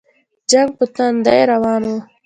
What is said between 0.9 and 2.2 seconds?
توندۍ روان وو.